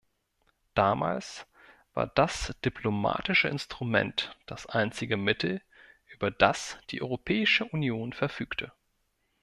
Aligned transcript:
Damals 0.73 1.45
war 1.93 2.07
das 2.07 2.55
diplomatische 2.65 3.49
Instrument 3.49 4.35
das 4.47 4.65
einzige 4.65 5.15
Mittel, 5.15 5.61
über 6.11 6.31
das 6.31 6.79
die 6.89 7.03
Europäische 7.03 7.65
Union 7.65 8.11
verfügte. 8.11 8.71